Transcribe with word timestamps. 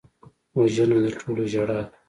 وژنه 0.57 0.97
د 1.03 1.07
ټولو 1.19 1.43
ژړا 1.51 1.79
ده 1.85 1.91